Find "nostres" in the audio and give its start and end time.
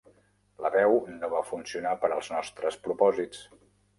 2.37-2.79